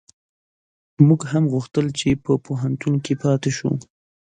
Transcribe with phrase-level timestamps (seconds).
[1.07, 3.71] موږ هم غوښتل چي په پوهنتون کي پاته شو